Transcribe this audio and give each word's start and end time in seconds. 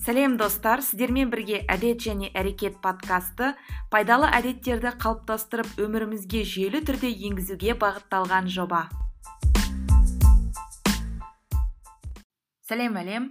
сәлем 0.00 0.38
достар. 0.40 0.80
Сіздермен 0.80 1.28
бірге 1.32 1.60
әдет 1.68 2.00
және 2.00 2.30
әрекет 2.32 2.78
подкасты 2.80 3.52
пайдалы 3.92 4.30
әдеттерді 4.32 4.94
қалыптастырып 5.02 5.76
өмірімізге 5.84 6.40
жүйелі 6.48 6.80
түрде 6.88 7.10
енгізуге 7.28 7.74
бағытталған 7.82 8.48
жоба. 8.48 8.86
Сәлем 12.64 12.96
әлем. 12.96 13.26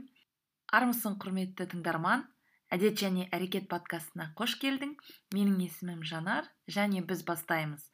Армысың 0.70 1.18
құрметті 1.24 1.66
тыңдарман. 1.72 2.28
Әдет 2.70 3.00
және 3.02 3.26
әрекет 3.34 3.66
подкастына 3.72 4.30
қош 4.38 4.60
келдің. 4.62 4.94
Менің 5.34 5.58
есімім 5.66 6.04
жанар 6.06 6.46
және 6.70 7.02
біз 7.02 7.24
бастаймыз. 7.26 7.88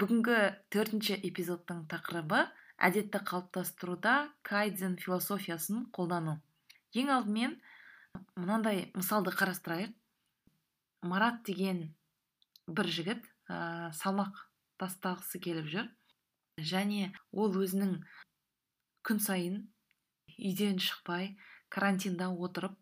Бүгінгі 0.00 0.38
төртінші 0.72 1.18
эпизодтың 1.28 1.84
тақырыбы 1.92 2.46
әдетті 2.80 3.20
қалыптастыруда 3.28 4.14
кайдзен 4.48 4.96
философиясын 4.96 5.84
қолдану. 5.92 6.38
Ең 6.96 7.12
алдымен 7.12 7.58
мынандай 8.36 8.90
мысалды 8.94 9.32
қарастырайық. 9.34 9.92
Марат 11.02 11.42
деген 11.46 11.82
бір 12.66 12.88
жігіт 12.96 13.24
ә, 13.48 13.90
салмақ 13.98 14.38
тастағысы 14.80 15.40
келіп 15.42 15.68
жүр. 15.72 15.88
Және 16.58 17.12
ол 17.32 17.54
өзінің 17.62 17.96
күн 19.06 19.20
сайын 19.22 19.58
үйден 20.38 20.78
шықпай 20.82 21.34
карантинда 21.72 22.28
отырып 22.30 22.76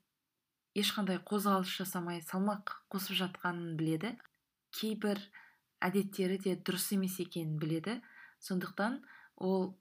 ешқандай 0.79 1.21
қозғалыс 1.27 1.73
жасамай 1.80 2.21
салмақ 2.27 2.77
қосып 2.93 3.19
жатқанын 3.23 3.77
біледі. 3.80 4.15
Кейбір 4.77 5.19
әдеттері 5.83 6.38
де 6.45 6.55
дұрыс 6.57 6.91
емес 6.95 7.19
екенін 7.23 7.59
біледі. 7.62 7.99
Сондықтан 8.41 9.01
ол 9.37 9.74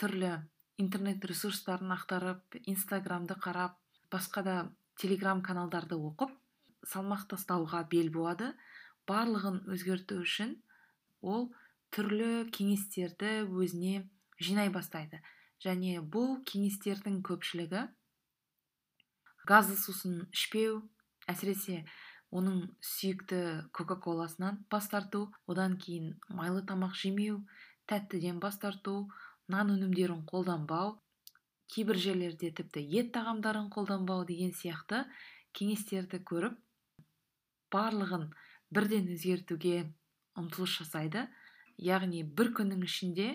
түрлі 0.00 0.32
интернет 0.80 1.24
ресурстарын 1.28 1.92
ақтарып 1.94 2.58
инстаграмды 2.64 3.36
қарап 3.38 3.81
басқа 4.12 4.44
да 4.46 4.56
телеграм 5.00 5.42
каналдарды 5.42 5.96
оқып 5.96 6.34
салмақ 6.86 7.26
тастауға 7.32 7.84
бел 7.90 8.10
буады. 8.14 8.52
Барлығын 9.08 9.62
өзгерту 9.72 10.20
үшін 10.22 10.56
ол 11.22 11.48
түрлі 11.94 12.46
кеңестерді 12.54 13.42
өзіне 13.48 14.04
жинай 14.38 14.70
бастайды. 14.74 15.22
Және 15.62 15.98
бұл 16.14 16.38
кеңестердің 16.46 17.20
көпшілігі 17.26 17.86
газды 19.46 19.76
сусын 19.78 20.22
ішпеу 20.30 20.80
әсіресе 21.30 21.82
оның 22.32 22.62
сүйікті 22.92 23.40
кока 23.76 23.98
коласынан 24.04 24.60
бас 24.70 24.88
тарту 24.92 25.26
одан 25.50 25.76
кейін 25.82 26.14
майлы 26.40 26.62
тамақ 26.68 26.94
жемеу 26.98 27.40
тәттіден 27.90 28.38
бас 28.44 28.58
тарту 28.62 28.94
нан 29.54 29.74
өнімдерін 29.74 30.22
қолданбау 30.30 30.94
кейбір 31.72 31.98
жерлерде 32.04 32.50
тіпті 32.52 32.82
ет 33.00 33.12
тағамдарын 33.16 33.70
қолданбау 33.72 34.26
деген 34.28 34.52
сияқты 34.56 35.06
кеңестерді 35.56 36.20
көріп 36.28 36.58
барлығын 37.72 38.26
бірден 38.72 39.08
өзгертуге 39.14 39.78
ұмтылыс 40.38 40.76
жасайды. 40.80 41.26
Яғни 41.80 42.20
бір 42.38 42.52
күннің 42.58 42.82
ішінде 42.84 43.28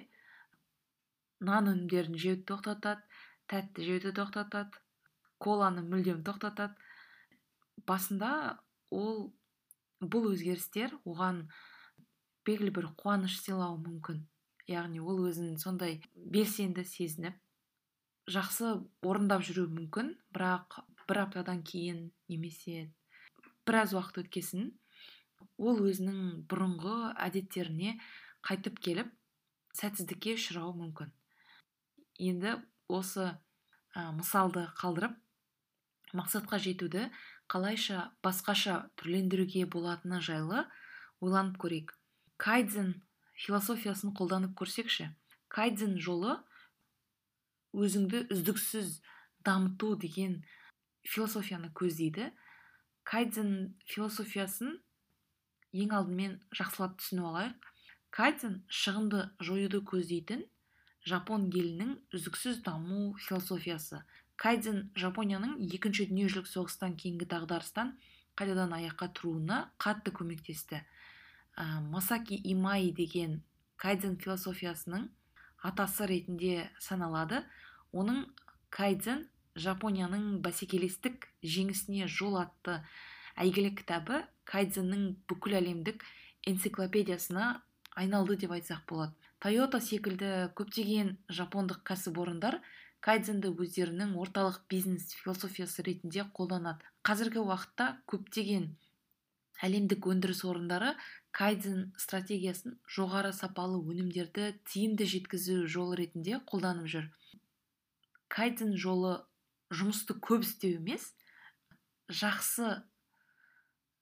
нан 1.48 1.72
өнімдерін 1.72 2.18
жеуді 2.22 2.46
тоқтатады 2.52 3.02
тәтті 3.50 3.88
жеуді 3.88 4.14
тоқтатады 4.20 4.82
коланы 5.42 5.84
мүлдем 5.86 6.22
тоқтатады. 6.28 6.78
Басында 7.90 8.32
ол 8.94 9.32
бұл 10.02 10.30
өзгерістер 10.34 10.94
оған 11.06 11.46
белгілі 12.46 12.74
бір 12.78 12.92
қуаныш 13.02 13.42
сыйлауы 13.42 13.82
мүмкін. 13.82 14.24
Яғни 14.70 15.02
ол 15.02 15.26
өзін 15.30 15.58
сондай 15.62 16.02
белсенді 16.14 16.86
сезініп 16.86 17.38
жақсы 18.28 18.74
орындап 19.08 19.46
жүруі 19.48 19.72
мүмкін 19.72 20.14
бірақ 20.36 20.82
бір 21.08 21.22
аптадан 21.24 21.62
кейін 21.68 22.10
немесе 22.28 22.90
біраз 23.68 23.94
уақыт 23.96 24.24
өткесін 24.26 24.72
ол 25.58 25.80
өзінің 25.84 26.48
бұрынғы 26.52 26.98
әдеттеріне 27.28 27.96
қайтып 28.48 28.80
келіп 28.84 29.14
сәтсіздікке 29.78 30.36
ұшырауы 30.38 30.76
мүмкін. 30.78 31.12
Енді 32.18 32.56
осы 32.90 33.26
ә, 33.28 34.12
мысалды 34.18 34.66
қалдырып 34.80 35.18
мақсатқа 36.18 36.60
жетуді 36.64 37.08
қалайша 37.52 38.10
басқаша 38.26 38.88
түрлендіруге 39.00 39.66
болатыны 39.70 40.22
жайлы 40.24 40.66
ойланып 41.22 41.60
көрейік. 41.62 41.94
Кайдзен 42.42 42.96
философиясын 43.38 44.16
қолданып 44.18 44.56
көрсекші. 44.58 45.12
Кайдзен 45.54 45.98
жолы 46.02 46.38
өзіңді 47.78 48.26
үздіксіз 48.34 49.00
дамыту 49.46 49.96
деген 50.02 50.42
философияны 51.08 51.72
көздейді. 51.78 52.32
Кайдзен 53.08 53.78
философиясын 53.88 54.76
ең 55.78 55.96
алдымен 55.96 56.38
жақсылап 56.58 56.98
түсініп 57.00 57.30
алайық 57.32 57.72
кайдзен 58.18 58.62
шығынды 58.68 59.24
жоюды 59.44 59.82
көздейтін 59.92 60.44
жапон 61.08 61.48
елінің 61.54 61.96
үздіксіз 62.16 62.62
даму 62.66 63.16
философиясы. 63.24 64.02
Кайдзен 64.38 64.90
жапонияның 65.00 65.58
екінші 65.74 66.08
дүниежүзілік 66.12 66.50
соғыстан 66.52 66.98
кейінгі 67.00 67.28
дағдарыстан 67.32 67.94
қайтадан 68.38 68.76
аяққа 68.78 69.10
тұруына 69.18 69.62
қатты 69.82 70.14
көмектесті. 70.14 70.84
Ә, 71.58 71.82
масаки 71.82 72.38
имай 72.52 72.92
деген 72.92 73.40
кайдзен 73.82 74.18
философиясының 74.22 75.08
атасы 75.68 76.08
ретінде 76.10 76.70
саналады. 76.80 77.44
Оның 77.92 78.26
кайдзен 78.74 79.26
жапонияның 79.58 80.40
бәсекелестік 80.46 81.28
жеңісіне 81.44 82.08
жол 82.12 82.38
атты 82.42 82.80
әйгілі 83.42 83.74
кітабы 83.78 84.24
кайдзеннің 84.50 85.08
бүкіл 85.30 85.58
әлемдік 85.62 86.06
энциклопедиясына 86.50 87.62
айналды 87.98 88.38
деп 88.44 88.54
айтсақ 88.58 88.84
болады. 88.90 89.14
Тойота 89.44 89.80
секілді 89.84 90.50
көптеген 90.58 91.16
жапондық 91.30 91.84
кәсіпорындар 91.86 92.60
кайдзенді 93.06 93.52
өздерінің 93.54 94.16
орталық 94.18 94.64
бизнес 94.70 95.12
философиясы 95.20 95.86
ретінде 95.86 96.26
қолданады. 96.38 96.86
Қазіргі 97.06 97.44
уақытта 97.44 97.92
көптеген 98.10 98.72
әлемдік 99.64 100.08
өндіріс 100.10 100.44
орындары 100.50 100.96
кайдзен 101.38 101.92
стратегиясын 102.02 102.80
жоғары 102.90 103.30
сапалы 103.36 103.78
өнімдерді 103.78 104.48
тиімді 104.72 105.06
жеткізу 105.12 105.58
жолы 105.70 106.00
ретінде 106.00 106.40
қолданып 106.50 106.90
жүр. 106.94 107.06
Кайдзен 108.34 108.74
жолы 108.82 109.12
жұмысты 109.70 110.18
көп 110.18 110.48
істеу 110.48 110.80
емес 110.80 111.12
жақсы 112.10 112.72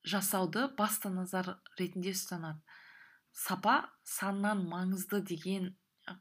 жасауды 0.08 0.70
басты 0.80 1.12
назар 1.12 1.58
ретінде 1.80 2.16
ұстанады. 2.16 2.62
Сапа 3.36 3.78
саннан 4.08 4.64
маңызды 4.72 5.20
деген 5.20 5.74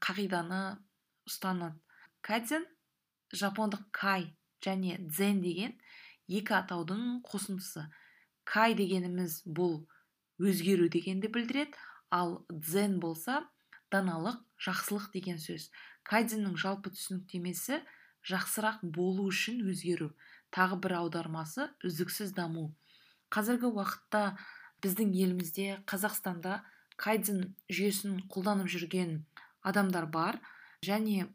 қағиданы 0.02 0.80
ұстанады. 1.30 1.78
Кайдзен 2.26 2.66
жапондық 3.30 3.86
кай 3.94 4.32
және 4.66 4.98
дзен 5.06 5.44
деген 5.46 5.78
екі 6.26 6.58
атаудың 6.58 7.20
қосындысы. 7.28 7.86
Кай 8.44 8.74
дегеніміз 8.74 9.44
бұл 9.46 9.84
өзгеру 10.38 10.88
дегенді 10.88 11.28
білдіреді. 11.28 11.76
Ал 12.10 12.44
дзен 12.50 13.00
болса 13.02 13.42
даналық 13.92 14.40
жақсылық 14.62 15.10
деген 15.14 15.38
сөз. 15.42 15.70
Кайдзеннің 16.06 16.56
жалпы 16.60 16.92
түсініктемесі 16.94 17.80
жақсырақ 18.28 18.82
болу 18.82 19.28
үшін 19.30 19.62
өзгеру 19.70 20.12
тағы 20.54 20.78
бір 20.82 20.98
аудармасы 21.00 21.68
үздіксіз 21.84 22.34
даму. 22.36 22.70
Қазіргі 23.34 23.70
уақытта 23.72 24.36
біздің 24.84 25.14
елімізде 25.24 25.80
қазақстанда 25.90 26.60
кайдзен 27.00 27.54
жүйесін 27.72 28.20
қолданып 28.30 28.70
жүрген 28.70 29.16
адамдар 29.66 30.06
бар. 30.06 30.38
Және 30.84 31.26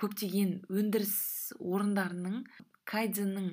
көптеген 0.00 0.62
өндіріс 0.72 1.52
орындарының 1.58 2.44
кайдзеннің 2.88 3.50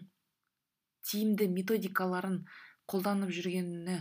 тиімді 1.09 1.49
методикаларын 1.51 2.43
қолданып 2.91 3.33
жүргені 3.35 3.97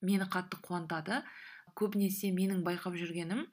мені 0.00 0.28
қатты 0.30 0.60
қуантады. 0.62 1.22
Көбінесе 1.78 2.32
менің 2.34 2.64
байқап 2.66 2.96
жүргенім 2.98 3.46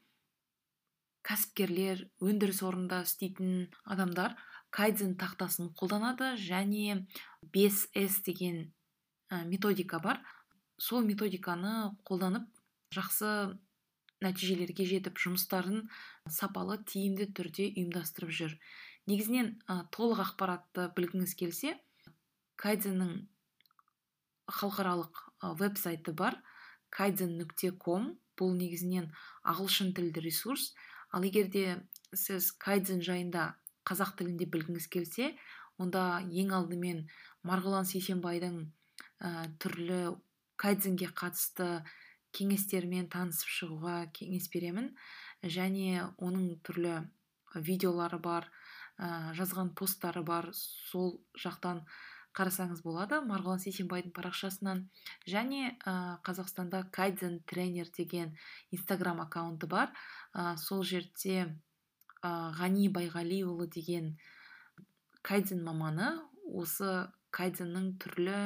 кәсіпкерлер 1.26 2.06
өндіріс 2.22 2.62
орнында 2.66 3.02
істейтін 3.06 3.68
адамдар 3.90 4.36
кайдзен 4.76 5.16
тақтасын 5.18 5.72
қолданады 5.78 6.36
және 6.38 7.06
5с 7.54 8.22
деген 8.26 8.74
методика 9.50 10.00
бар. 10.00 10.22
Сол 10.78 11.06
методиканы 11.08 11.96
қолданып 12.06 12.50
жақсы 12.94 13.58
нәтижелерге 14.24 14.86
жетіп 14.88 15.20
жұмыстарын 15.22 15.86
сапалы 16.32 16.78
тиімді 16.88 17.30
түрде 17.36 17.70
ұйымдастырып 17.72 18.32
жүр. 18.32 18.58
Негізінен 19.10 19.52
ә, 19.70 19.86
толық 19.94 20.22
ақпаратты 20.24 20.90
білгіңіз 20.98 21.36
келсе 21.38 21.76
кайдзеннің 22.62 23.28
халықаралық 24.50 25.22
веб 25.60 25.78
сайты 25.78 26.14
бар. 26.14 26.38
Кайдзен 26.90 27.38
нүкте 27.38 27.72
ком 27.72 28.16
бұл 28.40 28.56
негізінен 28.58 29.12
ағылшын 29.44 29.94
тілді 29.96 30.24
ресурс. 30.26 30.74
Ал 31.12 31.24
егер 31.24 31.48
де 31.52 31.66
сіз 32.14 32.52
кайдзен 32.60 33.04
жайында 33.06 33.54
қазақ 33.88 34.16
тілінде 34.20 34.48
білгіңіз 34.52 34.88
келсе 34.92 35.34
онда 35.82 36.24
ең 36.24 36.54
алдымен 36.58 37.06
марғұлан 37.46 37.88
сейсенбайдың 37.88 38.58
ә, 39.20 39.30
түрлі 39.62 40.16
кайдзенге 40.60 41.12
қатысты 41.12 41.84
кеңестерімен 42.36 43.10
танысып 43.12 43.52
шығуға 43.58 43.98
кеңес 44.16 44.50
беремін. 44.52 44.92
Және 45.44 46.08
оның 46.18 46.58
түрлі 46.66 46.96
видеолары 47.56 48.20
бар 48.20 48.50
ә, 48.98 49.34
жазған 49.38 49.74
посттары 49.78 50.24
бар. 50.26 50.50
Сол 50.54 51.20
жақтан 51.40 51.84
қарасаңыз 52.36 52.82
болады. 52.84 53.22
Марғұлан 53.24 53.62
сейсенбайдың 53.64 54.12
парақшасынан. 54.16 54.86
Және 55.30 55.76
ә, 55.88 56.20
қазақстанда 56.28 56.84
кайдзен 56.96 57.40
тренер 57.48 57.90
деген 57.96 58.36
инстаграм 58.76 59.22
аккаунты 59.24 59.70
бар. 59.72 59.94
Ә, 60.34 60.58
сол 60.60 60.84
жерде 60.84 61.46
ә, 62.22 62.32
ғани 62.60 62.90
байғалиұлы 62.92 63.70
деген 63.72 64.18
кайдзен 65.24 65.64
маманы 65.64 66.12
осы 66.54 67.08
кайдзеннің 67.36 67.96
түрлі 68.04 68.40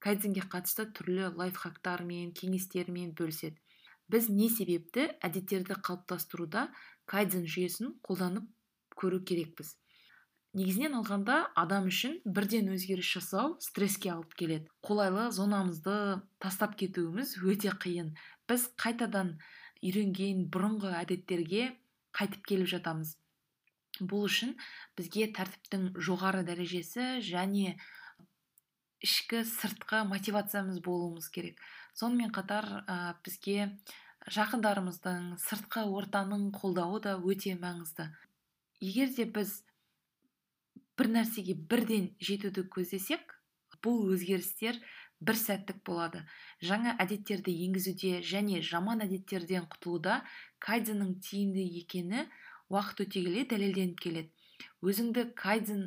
кайдзенге 0.00 0.46
қатысты 0.52 0.86
түрлі 0.96 1.32
лайфхактармен 1.36 2.32
кеңестерімен 2.38 3.12
бөліседі. 3.18 3.58
Біз 4.10 4.30
не 4.32 4.48
себепті 4.50 5.10
әдеттерді 5.22 5.76
қалыптастыруда 5.86 6.70
кайдзен 7.10 7.44
жүйесін 7.46 7.92
қолданып 8.06 8.48
көру 8.96 9.20
керекпіз? 9.22 9.79
Негізінен 10.56 10.96
алғанда 10.98 11.36
адам 11.58 11.86
үшін 11.90 12.18
бірден 12.24 12.70
өзгеріс 12.74 13.06
жасау 13.14 13.54
стресске 13.62 14.10
алып 14.14 14.34
келеді. 14.34 14.66
Қолайлы 14.82 15.28
зонамызды 15.34 16.20
тастап 16.42 16.74
кетуіміз 16.80 17.36
өте 17.44 17.70
қиын. 17.70 18.12
Біз 18.50 18.66
қайтадан 18.80 19.36
үйренген 19.84 20.48
бұрынғы 20.50 20.92
әдеттерге 21.04 21.70
қайтып 22.16 22.44
келіп 22.50 22.70
жатамыз. 22.74 23.14
Бұл 24.00 24.26
үшін 24.26 24.56
бізге 24.98 25.30
тәртіптің 25.36 25.90
жоғары 26.02 26.42
дәрежесі 26.48 27.20
және 27.24 27.76
ішкі 29.04 29.44
сыртқы 29.48 30.02
мотивациямыз 30.10 30.80
болуымыз 30.84 31.30
керек. 31.32 31.60
Сонымен 31.94 32.32
қатар 32.34 32.66
ә, 32.84 33.14
бізге 33.24 33.70
жақындарымыздың 34.28 35.36
сыртқы 35.40 35.86
ортаның 35.88 36.50
қолдауы 36.56 37.00
да 37.06 37.16
өте 37.16 37.54
маңызды. 37.60 38.10
Егер 38.80 39.12
де 39.16 39.24
біз 39.24 39.60
бір 41.00 41.08
нәрсеге 41.16 41.54
бірден 41.56 42.10
жетуді 42.20 42.66
көздесек 42.68 43.38
бұл 43.84 44.10
өзгерістер 44.12 44.76
бір 45.24 45.38
сәттік 45.40 45.80
болады. 45.88 46.20
Жаңа 46.60 46.92
әдеттерді 47.00 47.54
енгізуде 47.64 48.18
және 48.24 48.60
жаман 48.64 49.00
әдеттерден 49.06 49.64
құтылуда 49.72 50.20
кайдзеннің 50.60 51.14
тиімді 51.24 51.64
екені 51.80 52.26
уақыт 52.68 53.06
өте 53.06 53.24
келе 53.24 53.46
дәлелденіп 53.48 54.04
келеді. 54.04 54.28
Өзіңді 54.84 55.30
кайдзен 55.40 55.86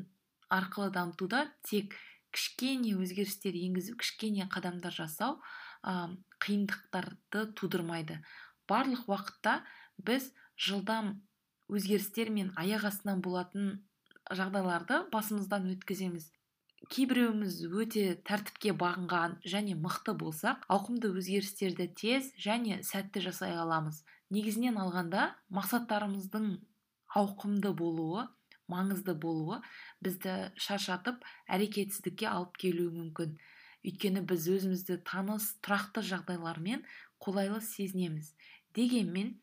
арқылы 0.49 0.89
дамытуда 0.97 1.45
тек 1.69 1.93
кішкене 2.33 2.95
өзгерістер 2.97 3.53
енгізу 3.53 3.93
кішкене 4.01 4.49
қадамдар 4.49 4.93
жасау 4.93 5.37
ә, 5.85 6.09
қиындықтарды 6.41 7.45
тудырмайды. 7.57 8.19
Барлық 8.69 9.05
уақытта 9.09 9.61
біз 9.97 10.31
жылдам 10.57 11.19
өзгерістер 11.69 12.33
мен 12.33 12.53
аяқ 12.57 12.89
астынан 12.89 13.21
болатын 13.21 13.83
жағдайларды 14.31 15.03
басымыздан 15.13 15.67
өткіземіз. 15.73 16.29
Кейбіреуіміз 16.91 17.57
өте 17.79 18.03
тәртіпке 18.27 18.73
бағынған 18.79 19.37
және 19.47 19.75
мықты 19.79 20.15
болсақ 20.19 20.65
ауқымды 20.75 21.13
өзгерістерді 21.15 21.87
тез 22.01 22.29
және 22.45 22.81
сәтті 22.83 23.23
жасай 23.23 23.55
аламыз. 23.55 24.03
Негізінен 24.35 24.79
алғанда 24.83 25.29
мақсаттарымыздың 25.57 26.49
ауқымды 27.21 27.71
болуы 27.79 28.27
маңызды 28.71 29.15
болуы 29.25 29.59
бізді 30.05 30.35
шаршатып 30.65 31.23
әрекетсіздікке 31.57 32.27
алып 32.31 32.59
келуі 32.63 32.91
мүмкін. 32.97 33.35
Өйткені 33.83 34.23
біз 34.27 34.47
өзімізді 34.57 34.99
таныс 35.07 35.49
тұрақты 35.65 36.03
жағдайлармен 36.09 36.85
қолайлы 37.23 37.59
сезінеміз. 37.63 38.31
Дегенмен 38.75 39.35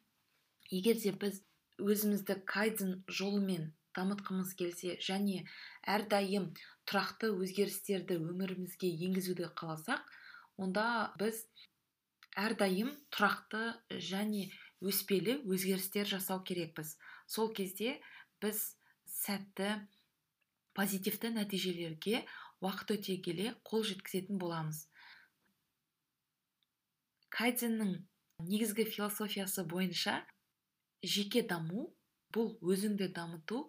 егер 0.71 0.97
де 1.03 1.13
біз 1.13 1.43
өзімізді 1.81 2.41
кайдзен 2.49 2.97
жолымен 3.09 3.71
дамытқымыз 3.97 4.55
келсе 4.59 4.97
және 5.03 5.45
әрдайым 5.95 6.51
тұрақты 6.89 7.33
өзгерістерді 7.35 8.19
өмірімізге 8.21 8.91
енгізуді 9.07 9.51
қаласақ 9.61 10.07
онда 10.61 10.87
біз 11.21 11.45
әрдайым 12.39 12.93
тұрақты 13.15 13.63
және 14.11 14.49
өспелі 14.81 15.41
өзгерістер 15.45 16.09
жасау 16.09 16.43
керекпіз. 16.47 16.97
Сол 17.27 17.51
кезде 17.55 17.99
біз 18.43 18.63
сәтті 19.11 19.73
позитивті 20.77 21.33
нәтижелерге 21.35 22.23
уақыт 22.65 22.95
өте 22.97 23.17
келе 23.25 23.55
қол 23.67 23.85
жеткізетін 23.89 24.39
боламыз. 24.41 24.87
Кайдзеннің 27.35 27.97
негізгі 28.47 28.87
философиясы 28.89 29.65
бойынша 29.65 30.21
жеке 31.03 31.43
даму 31.43 31.89
бұл 32.35 32.55
өзіңді 32.63 33.11
дамыту 33.17 33.65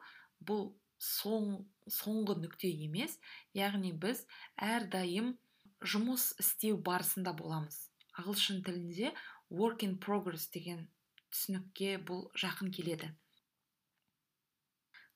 бұл 0.48 0.72
соң, 1.02 1.66
соңғы 1.90 2.38
нүкте 2.44 2.70
емес 2.86 3.18
яғни 3.58 3.94
біз 3.94 4.26
әрдайым 4.58 5.34
жұмыс 5.82 6.32
істеу 6.42 6.78
барысында 6.78 7.34
боламыз. 7.34 7.90
ағылшын 8.20 8.62
тілінде 8.66 9.14
work 9.50 9.84
in 9.84 9.98
progress 9.98 10.50
деген 10.52 10.88
түсінікке 11.32 11.98
бұл 12.08 12.28
жақын 12.38 12.72
келеді. 12.76 13.12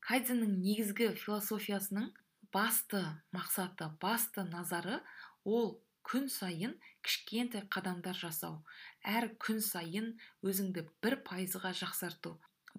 Кайдзеннің 0.05 0.59
негізгі 0.61 1.09
философиясының 1.17 2.11
басты 2.53 3.01
мақсаты 3.35 3.89
басты 4.01 4.45
назары 4.47 5.01
ол 5.43 5.81
күн 6.05 6.29
сайын 6.29 6.75
кішкентай 7.05 7.65
қадамдар 7.73 8.17
жасау. 8.17 8.61
Әр 9.01 9.31
күн 9.41 9.61
сайын 9.65 10.13
өзіңді 10.45 10.85
бір 11.03 11.19
пайызға 11.27 11.73
жақсарту. 11.77 12.35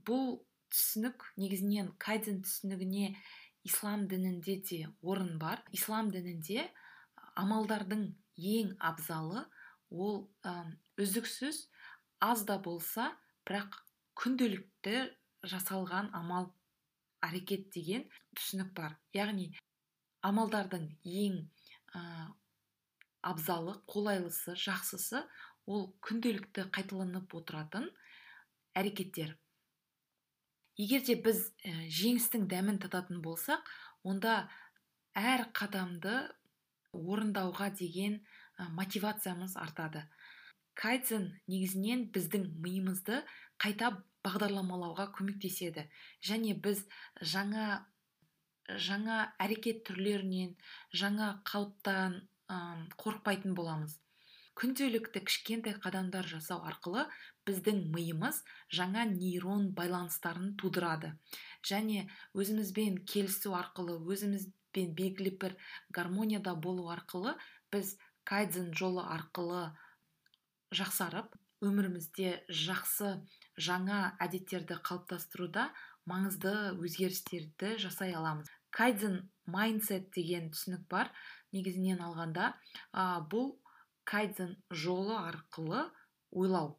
Бұл 0.07 0.39
түсінік 0.73 1.27
негізінен 1.41 1.93
кайдзен 2.03 2.43
түсінігіне 2.47 3.15
ислам 3.67 4.07
дінінде 4.11 4.57
де 4.69 4.81
орын 5.03 5.39
бар. 5.39 5.63
Ислам 5.73 6.11
дінінде 6.15 6.67
амалдардың 7.37 8.09
ең 8.37 8.75
абзалы 8.91 9.45
ол 9.91 10.27
үздіксіз 11.01 11.67
аз 12.25 12.45
да 12.49 12.59
болса 12.63 13.11
бірақ 13.49 13.81
күнделікті 14.19 15.07
жасалған 15.47 16.11
амал 16.17 16.51
әрекет 17.27 17.71
деген 17.75 18.07
түсінік 18.39 18.73
бар. 18.77 18.97
Яғни 19.15 19.51
амалдардың 20.27 20.89
ең 21.05 21.41
абзалы 23.27 23.77
қолайлысы 23.91 24.55
жақсысы 24.67 25.23
ол 25.67 25.89
күнделікті 26.07 26.69
қайталанып 26.75 27.35
отыратын 27.41 27.91
әрекеттер. 28.77 29.35
Егер 30.77 31.03
де 31.07 31.17
біз 31.21 31.43
ә, 31.65 31.73
жеңістің 31.89 32.47
дәмін 32.51 32.81
тататын 32.83 33.23
болсақ 33.25 33.65
онда 34.05 34.47
әр 35.17 35.47
қадамды 35.57 36.17
орындауға 36.93 37.71
деген 37.79 38.21
ә, 38.59 38.69
мотивациямыз 38.77 39.57
артады. 39.61 40.07
Кайдзен 40.77 41.31
негізінен 41.49 42.09
біздің 42.13 42.51
миымызды 42.61 43.23
қайта 43.63 43.95
бағдарламалауға 44.27 45.09
көмектеседі. 45.17 45.87
Және 46.21 46.57
біз 46.61 46.85
жаңа 47.21 47.87
жаңа 48.67 49.19
әрекет 49.39 49.85
түрлерінен 49.87 50.57
жаңа 50.91 51.37
қалыптан 51.47 52.19
қорықпайтын 52.99 53.55
боламыз. 53.55 53.95
Күнделікті 54.57 55.21
кішкентай 55.29 55.77
қадамдар 55.85 56.27
жасау 56.31 56.63
арқылы 56.65 57.05
біздің 57.49 57.83
миымыз 57.93 58.41
жаңа 58.73 59.05
нейрон 59.11 59.69
байланыстарын 59.77 60.55
тудырады. 60.61 61.13
Және 61.61 62.07
өзімізбен 62.33 63.03
келісу 63.05 63.53
арқылы 63.59 63.99
өзімізбен 64.01 64.95
белгілі 64.97 65.35
бір 65.43 65.57
гармонияда 65.99 66.55
болу 66.57 66.89
арқылы 66.95 67.37
біз 67.75 67.97
кайдзен 68.25 68.73
жолы 68.81 69.05
арқылы 69.05 69.67
жақсарып 70.75 71.37
өмірімізде 71.65 72.33
жақсы 72.49 73.13
жаңа 73.69 74.17
әдеттерді 74.25 74.81
қалыптастыруда 74.89 75.69
маңызды 76.09 76.55
өзгерістерді 76.81 77.77
жасай 77.83 78.17
аламыз. 78.17 78.49
Кайдзен 78.71 79.23
майндсет 79.47 80.11
деген 80.17 80.51
түсінік 80.53 80.85
бар. 80.91 81.13
Негізінен 81.55 82.03
алғанда 82.05 82.53
ә, 82.93 83.23
бұл 83.31 83.55
кайдзен 84.11 84.57
жолы 84.71 85.17
арқылы 85.19 85.83
ойлау. 86.31 86.77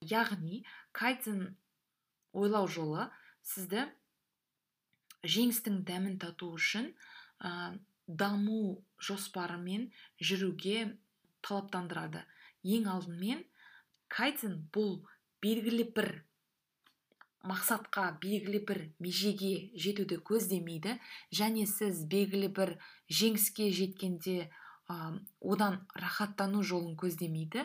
Яғни 0.00 0.64
кайдзен 0.96 1.54
ойлау 2.32 2.68
жолы 2.68 3.08
сізді 3.44 3.86
жеңістің 5.24 5.82
дәмін 5.88 6.18
тату 6.20 6.50
үшін 6.58 6.90
ә, 7.40 7.78
даму 8.06 8.84
жоспарымен 9.08 9.90
жүруге 10.20 10.98
талаптандырады. 11.44 12.24
Ең 12.64 12.88
алдымен 12.92 13.44
кайдзен 14.12 14.58
бұл 14.74 15.02
белгілі 15.44 15.88
бір 15.96 16.10
мақсатқа 17.44 18.06
белгілі 18.22 18.60
бір 18.68 18.80
межеге 19.04 19.52
жетуді 19.76 20.20
көздемейді 20.28 20.96
және 21.40 21.66
сіз 21.68 22.04
белгілі 22.08 22.48
бір 22.56 22.76
жеңіске 23.20 23.68
жеткенде 23.78 24.36
одан 24.88 25.80
рахаттану 25.94 26.62
жолын 26.62 26.96
көздемейді. 27.00 27.64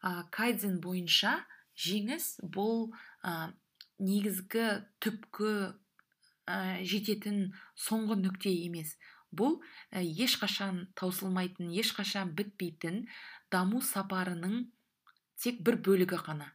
Ә, 0.00 0.24
кайдзен 0.32 0.80
бойынша 0.80 1.40
жеңіс 1.76 2.38
бұл 2.40 2.90
ә, 3.22 3.52
негізгі 3.98 4.66
түпкі 5.02 5.52
ә, 6.46 6.80
жететін 6.86 7.52
соңғы 7.76 8.20
нүкте 8.22 8.52
емес. 8.52 8.96
Бұл 9.30 9.60
ә, 9.90 10.00
ешқашан 10.00 10.86
таусылмайтын 10.98 11.70
ешқашан 11.70 12.32
бітпейтін 12.38 13.04
даму 13.52 13.82
сапарының 13.84 14.70
тек 15.40 15.60
бір 15.66 15.80
бөлігі 15.84 16.20
ғана. 16.26 16.52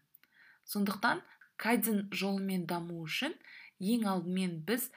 Сондықтан 0.65 1.21
кайдзен 1.61 2.07
жолымен 2.11 2.65
даму 2.69 3.03
үшін 3.05 3.35
ең 3.79 4.07
алдымен 4.09 4.59
біз 4.67 4.89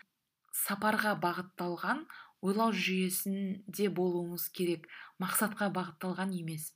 сапарға 0.64 1.14
бағытталған 1.22 2.04
ойлау 2.45 2.73
жүйесінде 2.73 3.88
болуымыз 3.95 4.49
керек 4.54 4.87
мақсатқа 5.23 5.71
бағытталған 5.75 6.35
емес. 6.38 6.73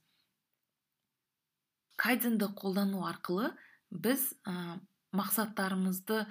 Кайдзенді 2.02 2.48
қолдану 2.58 3.04
арқылы 3.06 3.52
біз 3.90 4.32
ә, 4.48 4.80
мақсаттарымызды 5.14 6.24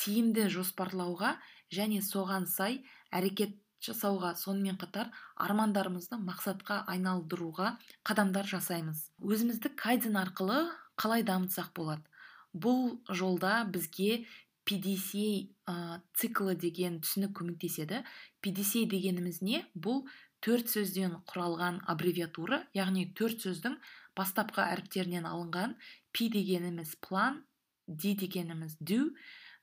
тиімді 0.00 0.48
жоспарлауға 0.52 1.36
және 1.72 2.02
соған 2.04 2.46
сай 2.50 2.80
әрекет 3.14 3.56
жасауға 3.80 4.34
сонымен 4.36 4.76
қатар 4.80 5.08
армандарымызды 5.40 6.18
мақсатқа 6.20 6.82
айналдыруға 6.92 7.76
қадамдар 8.04 8.48
жасаймыз. 8.50 9.06
Өзімізді 9.24 9.72
кайдзен 9.80 10.18
арқылы 10.20 10.66
қалай 11.00 11.24
дамытсақ 11.24 11.72
болады? 11.76 12.04
Бұл 12.52 12.98
жолда 13.08 13.64
бізге 13.64 14.26
PDCA 14.68 15.48
ә, 15.70 16.00
циклы 16.18 16.56
деген 16.58 16.98
түсінік 17.04 17.36
көмектеседі. 17.38 18.02
PDCA 18.42 18.86
дегеніміз 18.90 19.40
не? 19.46 19.62
Бұл 19.74 20.02
төрт 20.44 20.72
сөзден 20.72 21.20
құралған 21.30 21.82
аббревиатура 21.90 22.64
яғни 22.74 23.06
төрт 23.14 23.44
сөздің 23.44 23.76
бастапқы 24.18 24.64
әріптерінен 24.64 25.28
алынған 25.28 25.76
P 26.12 26.30
дегеніміз 26.32 26.96
план 27.04 27.44
D 27.86 28.14
дегеніміз 28.18 28.76
do 28.80 29.12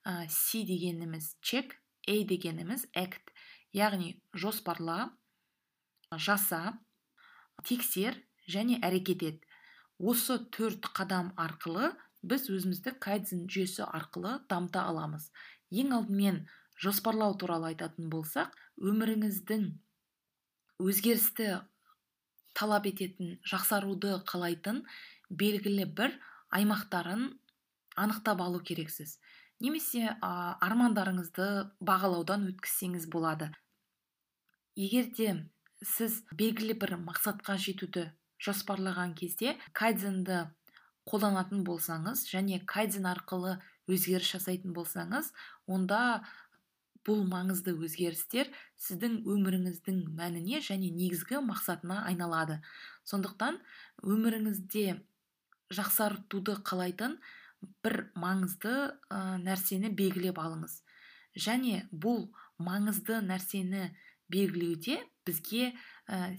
ә, 0.05 0.27
дегеніміз 0.27 1.35
check 1.41 1.75
A 2.07 2.23
дегеніміз 2.23 2.87
act 2.95 3.33
яғни 3.75 4.21
жоспарла 4.33 5.09
жаса 6.15 6.79
тексер 7.67 8.15
және 8.47 8.79
әрекет 8.79 9.23
ет. 9.27 9.41
Осы 9.99 10.37
төрт 10.55 10.87
қадам 10.95 11.33
арқылы 11.35 11.91
біз 12.23 12.47
өзімізді 12.53 12.93
кайдзен 13.03 13.47
жүйесі 13.51 13.83
арқылы 13.83 14.37
дамыта 14.47 14.85
аламыз. 14.87 15.27
Ең 15.71 15.93
алдымен 15.97 16.43
жоспарлау 16.81 17.35
туралы 17.41 17.71
айтатын 17.71 18.09
болсақ 18.13 18.53
өміріңіздің 18.77 19.67
өзгерісті 20.83 21.49
талап 22.57 22.87
ететін 22.89 23.37
жақсаруды 23.45 24.17
қалайтын 24.29 24.83
белгілі 25.29 25.85
бір 25.97 26.13
аймақтарын 26.53 27.27
анықтап 27.97 28.41
алу 28.41 28.61
керексіз. 28.61 29.17
Немесе 29.59 30.13
ә, 30.21 30.57
армандарыңызды 30.61 31.47
бағалаудан 31.81 32.45
өткізсеңіз 32.51 33.07
болады. 33.09 33.49
Егер 34.77 35.09
де 35.17 35.31
сіз 35.81 36.21
белгілі 36.37 36.77
бір 36.77 36.95
мақсатқа 37.01 37.57
жетуді 37.57 38.11
жоспарлаған 38.37 39.15
кезде 39.17 39.55
кайдзенді 39.73 40.43
қолданатын 41.09 41.63
болсаңыз 41.65 42.27
және 42.29 42.61
кайдзен 42.69 43.09
арқылы 43.09 43.57
өзгеріс 43.87 44.33
жасайтын 44.35 44.75
болсаңыз 44.75 45.31
онда 45.67 46.23
бұл 47.07 47.23
маңызды 47.27 47.71
өзгерістер 47.71 48.49
сіздің 48.83 49.21
өміріңіздің 49.31 50.01
мәніне 50.17 50.59
және 50.65 50.89
негізгі 50.91 51.39
мақсатына 51.45 52.01
айналады. 52.09 52.59
Сондықтан 53.07 53.61
өміріңізде 54.03 54.97
жақсартуды 55.71 56.57
қалайтын 56.67 57.15
бір 57.83 58.09
маңызды 58.19 58.73
ә, 59.09 59.37
нәрсені 59.39 59.93
белгілеп 59.95 60.39
алыңыз. 60.39 60.81
Және 61.37 61.85
бұл 61.91 62.27
маңызды 62.59 63.21
нәрсені 63.23 63.89
белгілеуде 64.31 64.99
бізге 65.25 65.71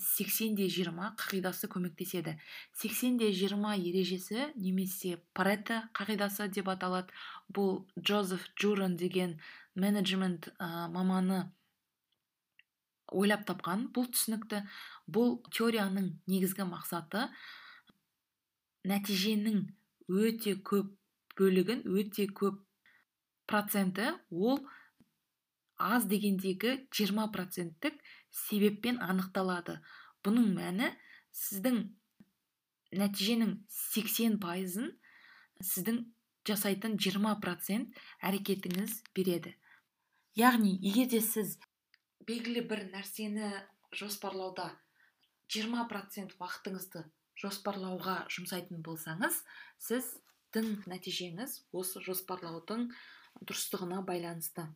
сексен 0.00 0.54
де 0.56 0.68
жиырма 0.72 1.12
қағидасы 1.20 1.68
көмектеседі. 1.68 2.38
Сексен 2.72 3.18
де 3.20 3.28
жиырма 3.36 3.74
ережесі 3.76 4.48
немесе 4.56 5.18
парето 5.36 5.82
қағидасы 5.96 6.48
деп 6.48 6.70
аталады. 6.72 7.12
Бұл 7.52 7.84
джозеф 8.00 8.48
джуран 8.56 8.96
деген 8.96 9.38
менеджмент 9.74 10.48
ә, 10.58 10.88
маманы 10.88 11.50
ойлап 13.12 13.44
тапқан 13.48 13.88
бұл 13.92 14.08
түсінікті. 14.12 14.64
Бұл 15.08 15.38
теорияның 15.52 16.14
негізгі 16.26 16.64
мақсаты 16.68 17.28
нәтиженің 18.88 19.66
өте 20.08 20.56
көп 20.64 20.94
бөлігін 21.36 21.84
өте 21.92 22.24
көп 22.32 22.64
проценті 23.48 24.14
ол 24.30 24.64
аз 25.78 26.06
дегендегі 26.10 26.88
20 26.90 27.32
проценттік 27.32 27.94
себеппен 28.34 29.00
анықталады. 29.04 29.78
Бұның 30.24 30.52
мәні 30.56 30.90
сіздің 31.34 31.80
нәтиженің 32.98 33.54
80 33.68 34.38
пайызын 34.42 34.92
сіздің 35.62 36.02
жасайтын 36.48 36.96
20 36.96 37.40
процент 37.42 37.98
әрекетіңіз 38.24 39.02
береді. 39.16 39.54
Яғни 40.38 40.76
егер 40.84 41.08
де 41.12 41.20
сіз 41.24 41.58
белгілі 42.28 42.64
бір 42.70 42.84
нәрсені 42.92 43.50
жоспарлауда 43.96 44.70
20 45.54 45.86
процент 45.90 46.34
уақытыңызды 46.38 47.04
жоспарлауға 47.42 48.16
жұмсайтын 48.34 48.82
болсаңыз 48.84 49.42
сіздің 49.86 50.74
нәтижеңіз 50.90 51.54
осы 51.72 52.02
жоспарлаудың 52.04 52.88
дұрыстығына 53.42 54.02
байланысты. 54.08 54.66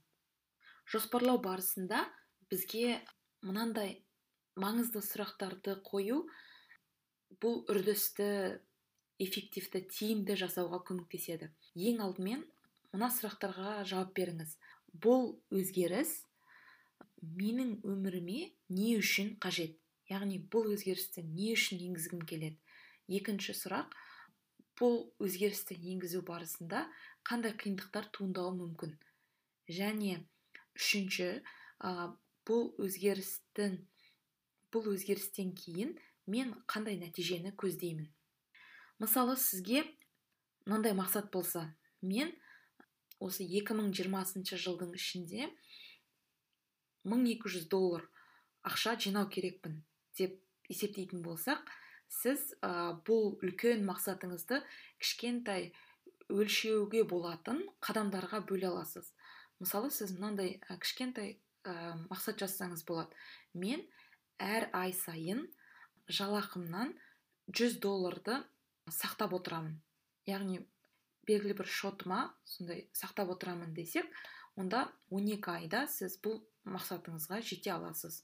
Жоспарлау 0.88 1.40
барысында 1.42 2.04
бізге 2.50 3.00
мынандай 3.42 3.96
маңызды 4.58 5.02
сұрақтарды 5.04 5.76
қою 5.86 6.22
бұл 7.42 7.62
үрдісті 7.72 8.28
эффективті 9.22 9.82
тиімді 9.90 10.36
жасауға 10.40 10.82
көмектеседі. 10.88 11.48
Ең 11.74 12.02
алдымен 12.06 12.44
мына 12.92 13.08
сұрақтарға 13.14 13.82
жауап 13.88 14.12
беріңіз. 14.16 14.56
Бұл 14.92 15.34
өзгеріс 15.54 16.14
менің 17.22 17.78
өміріме 17.88 18.50
не 18.74 18.96
үшін 18.98 19.36
қажет? 19.42 19.78
Яғни 20.10 20.40
бұл 20.52 20.72
өзгерісті 20.74 21.24
не 21.24 21.52
үшін 21.56 21.80
енгізгім 21.88 22.24
келеді? 22.28 22.58
Екінші 23.08 23.54
сұрақ 23.56 23.94
бұл 24.78 24.98
өзгерісті 25.22 25.78
енгізу 25.94 26.22
барысында 26.26 26.84
қандай 27.28 27.54
қиындықтар 27.56 28.10
туындауы 28.12 28.54
мүмкін? 28.58 28.96
Және 29.70 30.18
үшінші 30.76 31.30
бұл 32.48 32.72
өзгерістің 32.82 33.78
бұл 34.72 34.88
өзгерістен 34.94 35.52
кейін 35.58 35.96
мен 36.26 36.54
қандай 36.70 36.98
нәтижені 37.00 37.52
көздеймін? 37.58 38.08
Мысалы 39.02 39.36
сізге 39.36 39.84
мынандай 40.66 40.94
мақсат 40.96 41.30
болса 41.34 41.66
мен 42.00 42.32
осы 43.20 43.44
2020 43.44 44.56
жылдың 44.64 44.94
ішінде 44.98 45.50
1200 47.04 47.68
доллар 47.70 48.06
ақша 48.62 48.96
жинау 49.04 49.28
керекпін 49.28 49.80
деп 50.18 50.38
есептейтін 50.70 51.22
болсақ 51.26 51.62
сіз 52.12 52.52
ә, 52.60 52.94
бұл 53.06 53.38
үлкен 53.42 53.82
мақсатыңызды 53.88 54.60
кішкентай 55.02 55.72
өлшеуге 56.32 57.02
болатын 57.08 57.62
қадамдарға 57.84 58.42
бөле 58.48 58.68
аласыз. 58.70 59.12
Мысалы 59.60 59.90
сіз 59.90 60.14
мынандай 60.16 60.60
кішкентай 60.68 61.38
ә, 61.64 61.94
мақсат 62.10 62.40
жазсаңыз 62.42 62.84
болады. 62.88 63.14
Мен 63.54 63.84
әр 64.42 64.68
ай 64.76 64.92
сайын 64.96 65.46
жалақымнан 66.08 66.94
100 67.52 67.78
долларды 67.82 68.38
сақтап 68.90 69.34
отырамын. 69.36 69.78
Яғни 70.26 70.62
белгілі 71.28 71.56
бір 71.60 71.70
шотыма 71.70 72.22
сондай 72.44 72.86
сақтап 72.96 73.32
отырамын 73.36 73.74
десек 73.74 74.06
онда 74.58 74.88
12 75.10 75.48
айда 75.54 75.86
сіз 75.90 76.18
бұл 76.22 76.40
мақсатыңызға 76.68 77.40
жете 77.46 77.72
аласыз. 77.74 78.22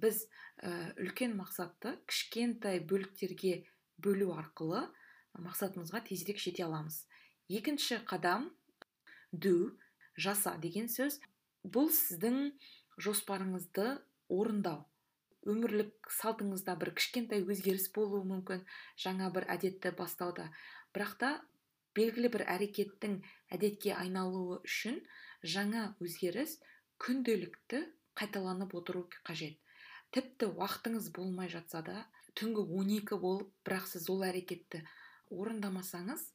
Біз 0.00 0.24
ә, 0.62 0.94
үлкен 0.98 1.36
мақсатты 1.38 1.96
кішкентай 2.10 2.80
бөліктерге 2.80 3.64
бөлу 3.98 4.32
арқылы 4.38 4.86
мақсатымызға 5.38 6.02
тезірек 6.08 6.40
жете 6.42 6.64
аламыз. 6.66 7.04
Екінші 7.50 8.02
қадам 8.06 8.50
do 9.32 9.76
жаса 10.16 10.56
деген 10.58 10.88
сөз. 10.90 11.20
Бұл 11.64 11.90
сіздің 11.92 12.52
жоспарыңызды 13.00 13.86
орындау. 14.32 14.84
Өмірлік 15.48 16.10
салтыңызда 16.12 16.74
бір 16.80 16.92
кішкентай 16.98 17.44
өзгеріс 17.48 17.88
болуы 17.96 18.20
мүмкін 18.28 18.66
жаңа 19.00 19.30
бір 19.32 19.46
әдетті 19.54 19.94
бастауда. 19.96 20.50
Бірақ 20.92 21.14
та 21.22 21.30
белгілі 21.96 22.30
бір 22.34 22.44
әрекеттің 22.54 23.20
әдетке 23.56 23.94
айналуы 23.96 24.60
үшін 24.68 25.00
жаңа 25.54 25.94
өзгеріс 26.04 26.58
күнделікті 27.00 27.86
қайталанып 28.20 28.74
отыру 28.76 29.06
қажет. 29.24 29.56
Тіпті 30.12 30.50
уақытыңыз 30.52 31.08
болмай 31.16 31.48
жатса 31.48 31.80
да 31.86 32.04
түнгі 32.36 32.66
12 32.68 33.16
болып 33.22 33.50
бірақ 33.66 33.88
сіз 33.88 34.08
ол 34.12 34.24
әрекетті 34.26 34.82
орындамасаңыз 35.30 36.26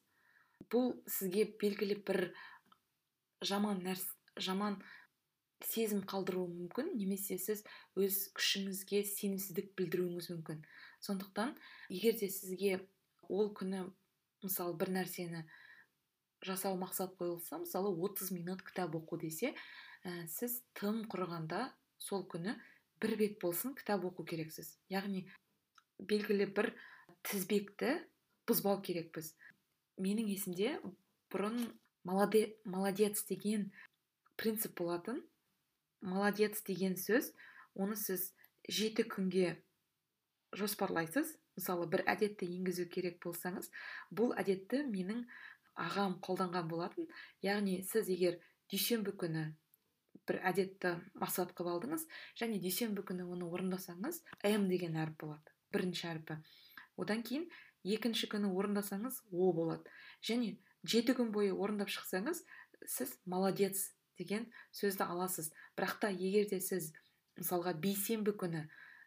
бұл 0.72 0.94
сізге 1.06 1.44
белгілі 1.60 1.98
бір 2.08 2.20
жаман 3.44 3.82
нәрс 3.84 4.06
жаман 4.48 4.80
сезім 5.64 6.02
қалдыруы 6.08 6.48
мүмкін 6.50 6.92
немесе 6.98 7.38
сіз 7.40 7.62
өз 7.96 8.18
күшіңізге 8.36 9.02
сенімсіздік 9.08 9.72
білдіруіңіз 9.78 10.28
мүмкін. 10.34 10.64
Сондықтан 11.00 11.54
егер 11.88 12.18
де 12.20 12.28
сізге 12.28 12.80
ол 13.28 13.52
күні 13.56 13.86
мысалы 14.44 14.76
бір 14.76 14.92
нәрсені 14.98 15.44
жасау 16.44 16.76
мақсат 16.80 17.16
қойылса 17.16 17.62
мысалы 17.62 17.94
30 17.96 18.34
минут 18.36 18.62
кітап 18.62 18.94
оқу 18.98 19.18
десе 19.18 19.54
ә, 20.04 20.26
сіз 20.28 20.60
тым 20.76 21.04
құрығанда 21.10 21.70
сол 21.98 22.26
күні 22.28 22.54
бір 23.00 23.16
бет 23.20 23.40
болсын 23.40 23.74
кітап 23.78 24.04
оқу 24.04 24.26
керексіз. 24.28 24.76
Яғни 24.92 25.24
белгілі 25.98 26.46
бір 26.52 26.72
тізбекті 27.26 27.96
бұзбау 28.46 28.82
керекпіз. 28.84 29.32
Менің 29.96 30.28
есімде 30.36 30.76
бұрын 31.32 31.72
молодец 32.04 33.24
деген 33.26 33.70
принцип 34.36 34.76
болатын 34.78 35.24
молодец 36.06 36.62
деген 36.66 36.94
сөз 37.00 37.32
оны 37.74 37.98
сіз 37.98 38.30
жеті 38.68 39.04
күнге 39.10 39.56
жоспарлайсыз. 40.56 41.34
Мысалы 41.56 41.86
бір 41.88 42.02
әдетті 42.12 42.46
енгізу 42.52 42.84
керек 42.92 43.16
болсаңыз 43.24 43.70
бұл 44.12 44.34
әдетті 44.36 44.82
менің 44.90 45.22
ағам 45.80 46.18
қолданған 46.24 46.68
болатын. 46.68 47.08
Яғни 47.44 47.78
сіз 47.84 48.10
егер 48.12 48.36
дүйсенбі 48.72 49.14
күні 49.22 49.46
бір 50.28 50.40
әдетті 50.50 50.96
мақсат 51.16 51.54
қылып 51.56 51.72
алдыңыз 51.76 52.06
және 52.40 52.60
дүйсенбі 52.60 53.06
күні 53.08 53.24
оны 53.24 53.48
орындасаңыз 53.48 54.20
м 54.50 54.68
деген 54.68 54.98
әріп 55.00 55.22
болады 55.24 55.56
бірінші 55.72 56.08
әрпі. 56.12 56.38
Одан 57.00 57.22
кейін 57.26 57.48
екінші 57.96 58.28
күні 58.32 58.52
орындасаңыз 58.52 59.22
о 59.32 59.52
болады. 59.56 59.84
Және 60.24 60.56
жеті 60.84 61.16
күн 61.18 61.32
бойы 61.34 61.52
орындап 61.52 61.92
шықсаңыз 61.92 62.42
сіз 62.84 63.16
молодец 63.24 63.92
деген 64.18 64.48
сөзді 64.72 65.06
аласыз. 65.06 65.52
Бірақ 65.76 65.98
та 66.02 66.10
егер 66.10 66.48
де 66.50 66.60
сіз 66.60 66.92
мысалға 67.36 67.74
бейсенбі 67.80 68.36
күні 68.40 68.66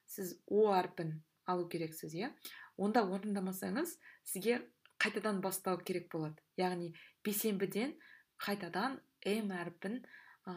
сіз 0.10 0.38
о 0.48 0.70
әрпін 0.76 1.20
алу 1.50 1.68
керексіз 1.70 2.14
иә 2.18 2.32
онда 2.78 3.04
орындамасаңыз 3.06 3.98
сізге 4.24 4.62
қайтадан 5.00 5.42
бастау 5.42 5.80
керек 5.82 6.10
болады. 6.12 6.38
Яғни 6.58 6.94
бейсенбіден 7.24 7.96
қайтадан 8.40 9.00
м 9.26 9.54
әрпін 9.56 10.02
ә, 10.46 10.54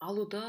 алуды 0.00 0.42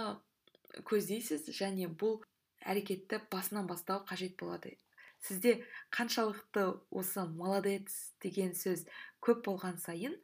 көздейсіз 0.87 1.47
және 1.53 1.87
бұл 1.89 2.19
әрекетті 2.61 3.21
басынан 3.31 3.67
бастау 3.69 4.03
қажет 4.09 4.35
болады. 4.39 4.75
Сізде 5.23 5.63
қаншалықты 5.93 6.65
осы 6.91 7.25
молодец 7.25 8.13
деген 8.21 8.53
сөз 8.53 8.85
көп 9.23 9.43
болған 9.47 9.79
сайын 9.81 10.17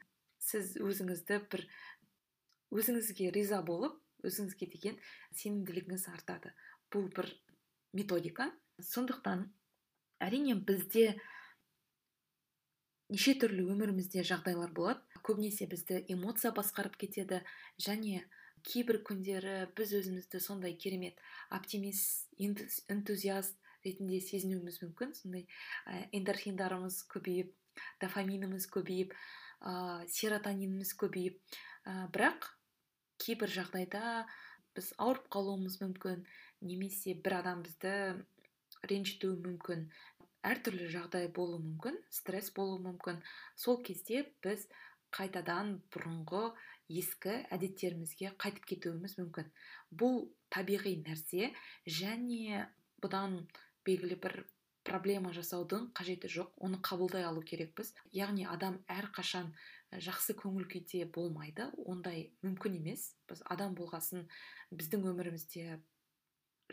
сіз 0.43 0.75
өзіңізді 0.77 1.39
бір 1.49 1.65
өзіңізге 2.73 3.31
риза 3.35 3.61
болып 3.65 3.99
өзіңізге 4.23 4.67
деген 4.71 4.99
сенімділігіңіз 5.37 6.07
артады. 6.13 6.53
Бұл 6.93 7.09
бір 7.13 7.29
методика. 7.93 8.49
Сондықтан 8.81 9.47
әрине 10.23 10.55
бізде 10.55 11.17
неше 13.13 13.35
түрлі 13.39 13.67
өмірімізде 13.73 14.23
жағдайлар 14.25 14.71
болады. 14.73 15.03
Көбінесе 15.23 15.67
бізді 15.69 16.03
эмоция 16.13 16.53
басқарып 16.55 16.95
кетеді 16.99 17.43
және 17.77 18.23
кейбір 18.63 19.01
күндері 19.07 19.67
біз 19.77 19.93
өзімізді 19.99 20.39
сондай 20.39 20.73
керемет 20.79 21.19
оптимист 21.51 22.31
энтузиаст 22.39 23.59
ретінде 23.83 24.21
сезінуіміз 24.23 24.79
мүмкін. 24.85 25.13
Сондай 25.19 25.45
ә, 25.85 26.07
эндорфиндарымыз 26.15 27.03
көбейіп 27.11 27.51
дофаминіміз 28.01 28.67
көбейіп 28.71 29.13
ә, 29.61 30.07
серотониніміз 30.07 30.95
көбейіп. 31.03 31.39
Ә, 31.83 32.07
бірақ 32.15 32.47
кейбір 33.23 33.51
жағдайда 33.55 34.25
біз 34.77 34.93
ауырып 35.03 35.27
қалуымыз 35.33 35.79
мүмкін 35.81 36.23
немесе 36.69 37.15
бір 37.25 37.39
адам 37.41 37.63
бізді 37.65 37.93
ренжітуі 38.89 39.39
мүмкін. 39.43 39.85
Әртүрлі 40.43 40.89
жағдай 40.91 41.29
болуы 41.35 41.61
мүмкін 41.63 41.99
стресс 42.11 42.51
болуы 42.55 42.81
мүмкін. 42.83 43.21
Сол 43.55 43.79
кезде 43.87 44.25
біз 44.43 44.65
қайтадан 45.15 45.77
бұрынғы 45.93 46.43
ескі 47.01 47.35
әдеттерімізге 47.55 48.33
қайтып 48.43 48.65
кетуіміз 48.73 49.15
мүмкін. 49.21 49.51
Бұл 50.01 50.25
табиғи 50.53 50.97
нәрсе 51.05 51.53
және 51.99 52.65
бұдан 53.03 53.39
белгілі 53.87 54.19
бір 54.25 54.41
проблема 54.83 55.31
жасаудың 55.35 55.91
қажеті 55.97 56.31
жоқ. 56.33 56.51
Оны 56.59 56.81
қабылдай 56.83 57.23
алу 57.29 57.43
керекпіз. 57.45 57.93
Яғни 58.11 58.47
адам 58.49 58.81
әрқашан 58.91 59.53
жақсы 60.01 60.35
көңіл 60.39 60.67
күйде 60.71 61.05
болмайды. 61.13 61.69
Ондай 61.85 62.31
мүмкін 62.45 62.79
емес. 62.79 63.13
Біз 63.29 63.43
адам 63.45 63.75
болғасын 63.77 64.27
біздің 64.73 65.05
өмірімізде 65.11 65.79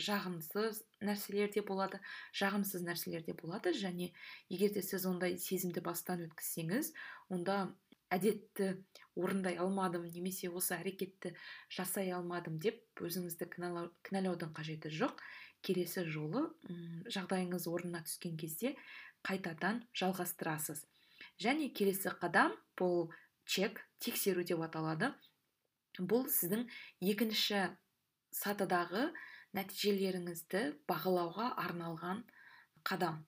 жағымсыз 0.01 0.81
нәрселер 1.05 1.51
де 1.53 1.63
болады 1.67 2.01
жағымсыз 2.39 2.85
нәрселер 2.87 3.25
де 3.27 3.35
болады. 3.35 3.75
Және 3.77 4.13
егер 4.49 4.73
де 4.73 4.83
сіз 4.83 5.07
ондай 5.11 5.37
сезімді 5.39 5.83
бастан 5.85 6.25
өткізсеңіз 6.29 6.93
онда 7.29 7.75
әдетті 8.11 8.73
орындай 9.15 9.59
алмадым 9.63 10.07
немесе 10.11 10.51
осы 10.51 10.75
әрекетті 10.79 11.35
жасай 11.71 12.11
алмадым 12.15 12.59
деп 12.63 12.83
өзіңізді 13.03 13.51
кінәлаудың 13.55 14.55
қажеті 14.57 14.91
жоқ. 14.95 15.21
Келесі 15.61 16.07
жолы 16.09 16.47
жағдайыңыз 17.13 17.69
орнына 17.69 18.01
түскен 18.07 18.39
кезде 18.41 18.75
қайтадан 19.29 19.83
жалғастырасыз. 19.93 20.87
Және 21.41 21.71
келесі 21.77 22.13
қадам 22.21 22.55
бұл 22.79 23.11
чек 23.45 23.81
тексеру 24.01 24.45
деп 24.45 24.63
аталады. 24.67 25.13
Бұл 25.99 26.29
сіздің 26.31 26.67
екінші 27.03 27.65
сатыдағы 28.35 29.09
нәтижелеріңізді 29.57 30.63
бағалауға 30.89 31.49
арналған 31.65 32.23
қадам. 32.87 33.25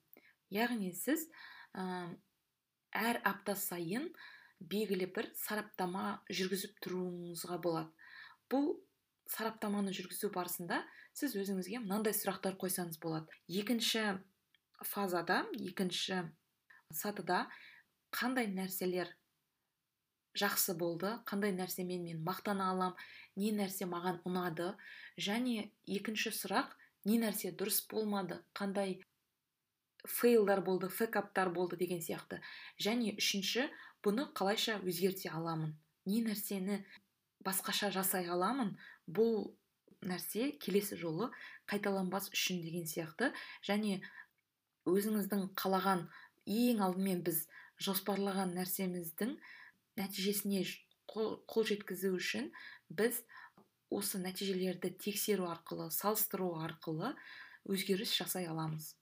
Яғни 0.53 0.93
сіз 0.95 1.27
әр 1.73 3.19
апта 3.27 3.55
сайын 3.59 4.07
белгілі 4.61 5.09
бір 5.15 5.29
сараптама 5.35 6.21
жүргізіп 6.31 6.79
тұруыңызға 6.85 7.59
болады. 7.65 7.91
Бұл 8.51 8.69
сараптаманы 9.33 9.91
жүргізу 9.95 10.29
барысында 10.33 10.83
сіз 11.17 11.35
өзіңізге 11.41 11.81
мынандай 11.83 12.15
сұрақтар 12.15 12.55
қойсаңыз 12.61 12.99
болады. 13.03 13.27
Екінші 13.49 14.05
фазада 14.87 15.43
екінші 15.59 16.23
сатыда 16.93 17.47
қандай 18.13 18.47
нәрселер 18.53 19.09
жақсы 20.37 20.75
болды 20.77 21.11
қандай 21.29 21.53
нәрсемен 21.53 22.03
мен 22.07 22.21
мақтана 22.25 22.69
алам 22.73 22.95
не 23.35 23.51
нәрсе 23.53 23.85
маған 23.89 24.21
ұнады? 24.29 24.73
Және 25.17 25.71
екінші 25.85 26.33
сұрақ 26.33 26.73
не 27.09 27.19
нәрсе 27.21 27.53
дұрыс 27.57 27.83
болмады? 27.89 28.39
Қандай 28.57 28.99
фейлдар 30.05 30.61
болды 30.61 30.89
фекаптар 30.89 31.51
болды 31.53 31.77
деген 31.77 32.01
сияқты. 32.01 32.41
Және 32.81 33.15
үшінші 33.17 33.69
бұны 34.03 34.27
қалайша 34.37 34.79
өзгерте 34.81 35.29
аламын? 35.29 35.75
Не 36.05 36.23
нәрсені 36.25 36.81
басқаша 37.45 37.91
жасай 37.93 38.27
аламын? 38.27 38.75
Бұл 39.07 39.53
нәрсе 40.03 40.51
келесі 40.59 40.97
жолы 40.99 41.29
қайталанбас 41.69 42.29
үшін 42.33 42.61
деген 42.65 42.89
сияқты. 42.89 43.31
Және 43.63 44.01
өзіңіздің 44.89 45.53
қалаған 45.59 46.07
ең 46.49 46.81
алдымен 46.83 47.23
біз 47.23 47.45
жоспарлаған 47.81 48.53
нәрсеміздің 48.57 49.37
нәтижесіне 49.99 50.63
қол 51.09 51.65
жеткізу 51.69 52.13
үшін 52.17 52.51
біз 52.89 53.21
осы 53.93 54.19
нәтижелерді 54.21 54.93
тексеру 55.01 55.47
арқылы 55.51 55.89
салыстыру 55.93 56.53
арқылы 56.65 57.13
өзгеріс 57.69 58.13
жасай 58.17 58.47
аламыз. 58.49 58.93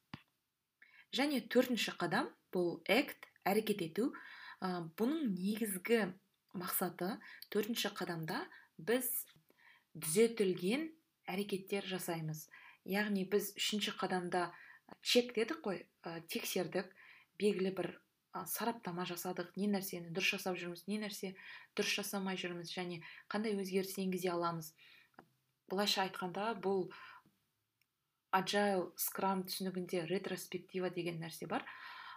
Және 1.16 1.42
төртінші 1.52 1.96
қадам 2.00 2.30
бұл 2.54 2.80
экт 2.92 3.28
әрекет 3.48 3.84
ету. 3.88 4.12
Бұның 4.62 5.32
негізгі 5.36 6.04
мақсаты 6.58 7.16
төртінші 7.54 7.94
қадамда 7.98 8.44
біз 8.78 9.08
түзетілген 9.96 10.90
әрекеттер 11.32 11.88
жасаймыз. 11.88 12.46
Яғни 12.88 13.26
біз 13.30 13.52
үшінші 13.58 13.96
қадамда 14.00 14.50
чек 15.02 15.34
дедік 15.36 15.62
қой 15.66 15.84
ә, 16.04 16.22
тексердік. 16.28 16.90
Белгілі 17.40 17.72
бір 17.78 17.90
сараптама 18.34 19.06
жасадық 19.10 19.56
не 19.60 19.68
нәрсені 19.72 20.12
дұрыс 20.16 20.36
жасап 20.38 20.58
жүрміз 20.60 20.86
не 20.88 21.00
нәрсе 21.02 21.34
дұрыс 21.76 21.96
жасамай 22.00 22.40
жүрміз 22.40 22.72
және 22.72 23.02
қандай 23.32 23.58
өзгеріс 23.60 23.98
енгізе 24.04 24.32
аламыз. 24.32 24.72
Былайша 25.72 26.06
айтқанда 26.06 26.54
бұл 26.64 26.88
agile 28.32 28.88
скрам 28.96 29.44
түсінігінде 29.44 30.06
ретроспектива 30.08 30.90
деген 30.90 31.20
нәрсе 31.20 31.48
бар. 31.52 31.66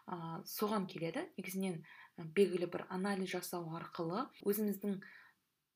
Ә, 0.06 0.42
соған 0.46 0.86
келеді. 0.86 1.26
Негізінен 1.38 1.82
белгілі 2.36 2.70
бір 2.70 2.86
анализ 2.94 3.32
жасау 3.34 3.66
арқылы 3.74 4.28
өзіміздің 4.46 5.00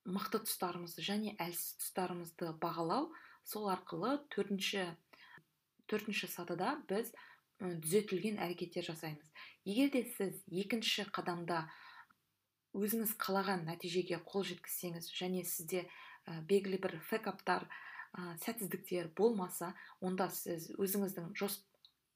мықты 0.09 0.41
тұстарымызды 0.47 1.03
және 1.03 1.35
әлсіз 1.43 1.81
тұстарымызды 1.83 2.53
бағалау 2.63 3.11
сол 3.49 3.67
арқылы 3.73 4.19
төртінші 4.35 4.87
төртінші 5.91 6.31
сатыда 6.31 6.77
біз 6.89 7.11
түзетілген 7.59 8.39
әрекеттер 8.45 8.87
жасаймыз. 8.87 9.27
Егер 9.69 9.93
де 9.93 10.03
сіз 10.17 10.41
екінші 10.49 11.05
қадамда 11.13 11.67
өзіңіз 12.79 13.15
қалаған 13.21 13.67
нәтижеге 13.69 14.21
қол 14.25 14.47
жеткізсеңіз 14.49 15.11
және 15.13 15.45
сізде 15.45 15.85
ә, 15.85 16.41
белгілі 16.49 16.81
бір 16.81 16.97
фэкаптар 17.11 17.67
ә, 17.69 18.37
сәтсіздіктер 18.45 19.11
болмаса 19.17 19.75
онда 20.01 20.29
сіз 20.33 20.71
өзіңіздің 20.77 21.35
жос, 21.37 21.61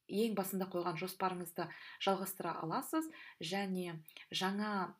ең 0.08 0.36
басында 0.38 0.68
қойған 0.72 0.98
жоспарыңызды 1.00 1.68
жалғастыра 2.04 2.56
аласыз 2.64 3.08
және 3.40 3.98
жаңа 4.32 4.92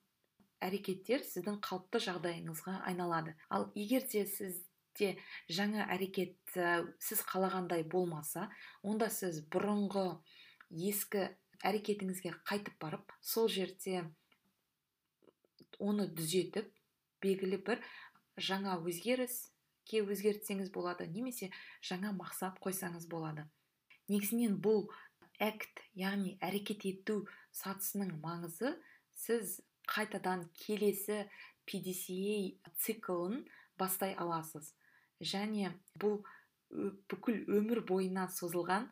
әрекеттер 0.62 1.24
сіздің 1.26 1.58
қалыпты 1.64 2.00
жағдайыңызға 2.04 2.78
айналады. 2.86 3.34
Ал 3.50 3.70
егер 3.74 4.04
де 4.12 4.24
сізде 4.28 5.16
жаңа 5.50 5.88
әрекет 5.90 6.36
сіз 7.02 7.24
қалағандай 7.28 7.84
болмаса 7.84 8.48
онда 8.82 9.10
сіз 9.10 9.42
бұрынғы 9.52 10.06
ескі 10.70 11.28
әрекетіңізге 11.68 12.34
қайтып 12.48 12.76
барып 12.82 13.14
сол 13.20 13.48
жерде 13.52 14.02
оны 15.78 16.08
түзетіп 16.18 16.68
белгілі 17.22 17.58
бір 17.66 17.82
жаңа 18.50 18.76
өзгеріске 18.90 20.02
өзгертсеңіз 20.02 20.72
болады 20.74 21.08
немесе 21.10 21.50
жаңа 21.88 22.12
мақсат 22.16 22.58
қойсаңыз 22.64 23.08
болады. 23.10 23.46
Негізінен 24.10 24.58
бұл 24.62 24.88
әкт 25.42 25.82
яғни 25.98 26.36
әрекет 26.42 26.86
ету 26.88 27.22
сатысының 27.54 28.18
маңызы 28.22 28.74
сіз 29.14 29.60
қайтадан 29.90 30.46
келесі 30.58 31.24
PDCA 31.66 32.72
циклын 32.78 33.42
бастай 33.78 34.14
аласыз. 34.18 34.72
Және 35.22 35.72
бұл 36.02 36.22
бүкіл 37.10 37.42
өмір 37.58 37.82
бойына 37.86 38.26
созылған 38.32 38.88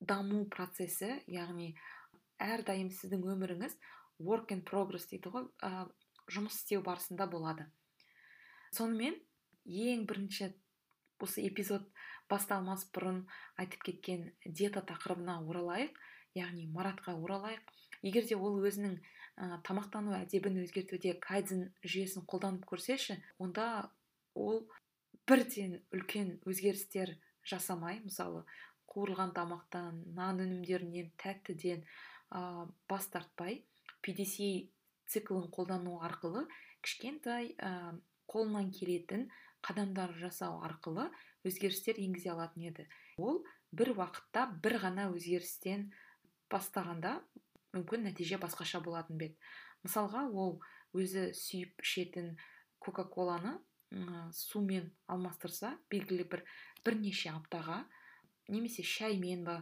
даму 0.00 0.44
процесі 0.52 1.16
яғни 1.30 1.74
әрдайым 2.42 2.90
сіздің 2.92 3.24
өміріңіз 3.32 3.76
work 4.20 4.52
in 4.52 4.62
progress 4.64 5.08
дейді 5.10 5.32
ғой 5.32 5.48
ә, 5.64 5.86
жұмыс 6.32 6.60
істеу 6.60 6.82
барысында 6.84 7.26
болады. 7.30 7.66
Сонымен 8.76 9.16
ең 9.64 10.06
бірінші 10.08 10.52
осы 11.22 11.46
эпизод 11.48 11.86
басталмас 12.28 12.84
бұрын 12.92 13.24
айтып 13.60 13.86
кеткен 13.88 14.30
диета 14.44 14.82
тақырыбына 14.84 15.38
оралайық 15.46 15.96
яғни 16.36 16.66
маратқа 16.68 17.14
оралайық. 17.16 17.62
Егер 18.02 18.26
де 18.28 18.36
ол 18.36 18.58
өзінің 18.60 18.98
ә, 19.00 19.60
тамақтану 19.64 20.16
әдебін 20.18 20.60
өзгертуде 20.64 21.16
кайдзен 21.20 21.70
жүйесін 21.84 22.26
қолданып 22.28 22.66
көрсеші 22.68 23.20
онда 23.38 23.90
ол 24.34 24.66
бірден 25.28 25.80
үлкен 25.94 26.36
өзгерістер 26.46 27.16
жасамай 27.46 28.00
мысалы 28.04 28.44
қуырылған 28.96 29.34
тамақтан 29.36 30.00
нан 30.16 30.40
өнімдерінен 30.40 31.12
тәттіден 31.20 31.84
ә, 31.84 32.66
бас 32.88 33.10
тартпай 33.12 33.60
PDCA 34.00 34.70
циклін 35.12 35.50
қолдану 35.52 36.00
арқылы 36.08 36.46
кішкентай 36.80 37.52
ә, 37.60 37.92
қолынан 38.26 38.72
келетін 38.72 39.28
қадамдар 39.66 40.16
жасау 40.16 40.62
арқылы 40.64 41.10
өзгерістер 41.46 42.00
енгізе 42.00 42.32
алатын 42.32 42.70
еді. 42.70 42.88
Ол 43.20 43.42
бір 43.76 43.92
уақытта 43.96 44.46
бір 44.64 44.78
ғана 44.82 45.10
өзгерістен 45.12 45.90
бастағанда 46.50 47.18
мүмкін 47.76 48.08
нәтиже 48.08 48.40
басқаша 48.40 48.80
болатын 48.80 49.20
бет 49.20 49.36
мысалға 49.84 50.26
ол 50.32 50.58
өзі 50.96 51.28
сүйіп 51.36 51.84
ішетін 51.84 52.36
кока 52.82 53.04
коланы 53.04 53.56
сумен 54.34 54.90
алмастырса 55.12 55.76
белгілі 55.92 56.26
бір 56.32 56.44
бірнеше 56.86 57.30
аптаға 57.34 57.84
немесе 58.52 58.82
шаймен 58.86 59.44
ба 59.46 59.60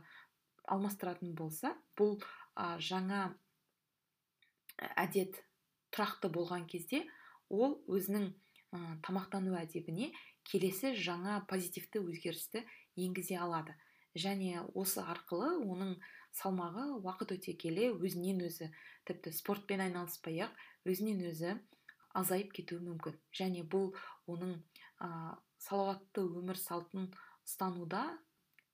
алмастыратын 0.70 1.34
болса 1.36 1.74
бұл 1.98 2.18
а, 2.54 2.78
жаңа 2.78 3.26
әдет 4.96 5.40
тұрақты 5.94 6.30
болған 6.32 6.66
кезде 6.70 7.04
ол 7.48 7.78
өзінің 7.88 8.30
ә, 8.30 8.78
тамақтану 9.06 9.56
әдебіне 9.60 10.10
келесі 10.48 10.94
жаңа 10.98 11.40
позитивті 11.50 12.02
өзгерісті 12.04 12.64
енгізе 13.00 13.38
алады. 13.40 13.76
Және 14.14 14.62
осы 14.78 15.02
арқылы 15.02 15.56
оның 15.58 15.96
салмағы 16.34 16.84
уақыт 17.00 17.34
өте 17.34 17.54
келе 17.58 17.90
өзінен 17.94 18.44
өзі 18.46 18.70
тіпті 19.08 19.32
спортпен 19.34 19.82
айналыспай 19.86 20.44
ақ 20.46 20.54
өзінен 20.86 21.24
өзі 21.30 21.56
азайып 22.14 22.52
кетуі 22.54 22.82
мүмкін. 22.84 23.18
Және 23.34 23.64
бұл 23.66 23.90
оның 24.30 24.60
ә, 25.02 25.34
салауатты 25.58 26.22
өмір 26.22 26.60
салтын 26.60 27.10
ұстануда 27.44 28.06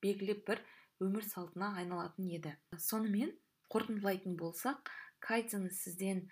белгілі 0.05 0.37
бір 0.47 0.63
өмір 1.01 1.27
салтына 1.27 1.73
айналатын 1.81 2.29
еді. 2.37 2.55
Сонымен 2.77 3.33
қорытындылайтын 3.73 4.37
болсақ 4.41 4.91
кайдзен 5.25 5.69
сізден 5.75 6.25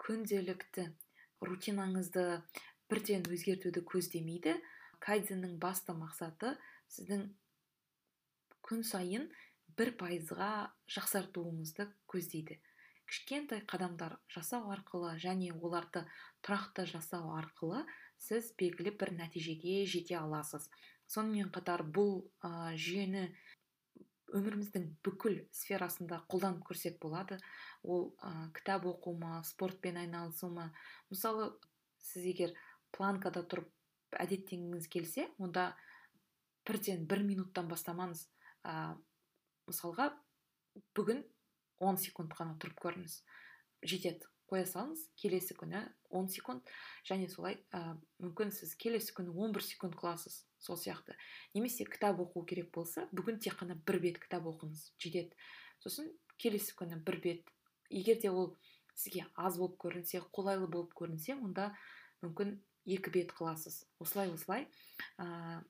күнделікті 0.00 0.86
рутинаңызды 1.44 2.24
бірден 2.90 3.26
өзгертуді 3.30 3.84
көздемейді. 3.92 4.56
Кайдзеннің 5.00 5.56
басты 5.62 5.94
мақсаты 5.96 6.56
сіздің 6.92 7.28
күн 8.66 8.82
сайын 8.84 9.30
бір 9.78 9.94
пайызға 10.00 10.50
жақсартуыңызды 10.92 11.86
көздейді. 12.10 12.58
Кішкентай 13.10 13.64
қадамдар 13.66 14.18
жасау 14.30 14.68
арқылы 14.70 15.16
және 15.22 15.50
оларды 15.56 16.04
тұрақты 16.46 16.84
жасау 16.90 17.32
арқылы 17.38 17.80
сіз 18.22 18.52
белгілі 18.60 18.92
бір 19.00 19.14
нәтижеге 19.16 19.80
жете 19.88 20.18
аласыз. 20.20 20.68
Сонымен 21.10 21.50
қатар 21.54 21.82
бұл 21.82 22.20
ә, 22.46 22.70
жүйені 22.78 23.26
өміріміздің 24.36 24.86
бүкіл 25.04 25.40
сферасында 25.54 26.20
қолданып 26.30 26.62
көрсек 26.68 27.00
болады. 27.02 27.40
Ол 27.82 28.12
ә, 28.22 28.48
кітап 28.54 28.86
оқу 28.86 29.16
ма 29.18 29.40
спортпен 29.46 29.98
айналысу 30.04 30.52
ма? 30.54 30.70
Мысалы 31.10 31.50
сіз 31.98 32.30
егер 32.30 32.54
планкада 32.94 33.42
тұрып 33.42 33.70
әдеттенгіңіз 34.22 34.88
келсе 34.90 35.28
онда 35.42 35.70
бірден 36.66 37.06
бір 37.10 37.24
минуттан 37.26 37.70
бастамаңыз. 37.70 38.26
Мысалға 39.66 40.10
бүгін 40.94 41.24
10 41.82 42.02
секунд 42.04 42.34
қана 42.38 42.54
тұрып 42.62 42.78
көріңіз. 42.86 43.20
Жетеді. 43.82 44.29
Қоя 44.50 44.66
салыңыз 44.66 45.06
келесі 45.20 45.54
күні 45.58 45.80
10 46.10 46.28
секунд 46.34 46.72
және 47.06 47.28
солай 47.30 47.56
ә, 47.70 47.94
мүмкін 48.22 48.50
сіз 48.54 48.74
келесі 48.74 49.14
күні 49.14 49.30
11 49.30 49.62
секунд 49.62 49.94
қыласыз 49.98 50.42
сол 50.58 50.76
сияқты. 50.76 51.14
Немесе 51.54 51.86
кітап 51.86 52.20
оқу 52.20 52.42
керек 52.46 52.72
болса 52.74 53.06
бүгін 53.14 53.38
тек 53.40 53.56
қана 53.60 53.78
бір 53.86 54.00
бет 54.02 54.18
кітап 54.22 54.48
оқыңыз 54.50 54.90
жетеді. 54.98 55.38
Сосын 55.80 56.10
келесі 56.42 56.74
күні 56.76 56.98
бір 57.06 57.20
бет. 57.22 57.54
Егер 57.90 58.18
де 58.20 58.30
ол 58.30 58.56
сізге 58.94 59.24
аз 59.36 59.56
болып 59.58 59.78
көрінсе 59.80 60.20
қолайлы 60.34 60.66
болып 60.66 60.92
көрінсе 60.98 61.38
онда 61.38 61.70
мүмкін 62.24 62.58
екі 62.86 63.14
бет 63.14 63.32
қыласыз. 63.36 63.84
Осылай 64.02 64.32
осылай. 64.34 64.66
Ә, 65.16 65.62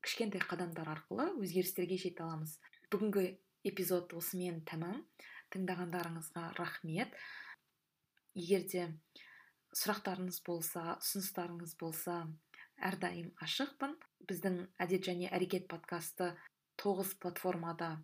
кішкентай 0.00 0.40
қадамдар 0.40 0.88
арқылы 0.94 1.28
өзгерістерге 1.42 1.98
жете 2.00 2.24
аламыз. 2.24 2.56
Бүгінгі 2.92 3.36
эпизод 3.68 4.14
осымен 4.16 4.62
тәмам. 4.68 5.04
Тыңдағандарыңызға 5.52 6.54
рахмет. 6.56 7.16
Егер 8.34 8.66
де 8.70 8.86
сұрақтарыңыз 9.76 10.40
болса 10.46 10.96
ұсыныстарыңыз 10.98 11.76
болса 11.80 12.22
әрдайым 12.90 13.32
ашықпын. 13.44 13.96
Біздің 14.28 14.56
әдет 14.82 15.06
және 15.08 15.30
әрекет 15.32 15.68
подкасты 15.70 16.32
тоғыз 16.80 17.14
платформада 17.22 17.98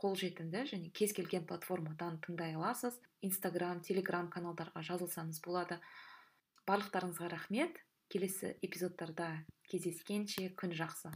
қолжетімді 0.00 0.64
және 0.72 0.90
кез 0.92 1.14
келген 1.16 1.46
платформадан 1.48 2.20
тыңдай 2.24 2.56
аласыз. 2.56 2.98
Инстаграм 3.24 3.80
телеграм 3.80 4.28
каналдарға 4.30 4.82
жазылсаңыз 4.90 5.40
болады. 5.44 5.80
Барлықтарыңызға 6.68 7.30
рахмет. 7.32 7.80
Келесі 8.12 8.52
эпизодтарда 8.62 9.30
кездескенше 9.66 10.52
күн 10.60 10.76
жақсы. 10.78 11.10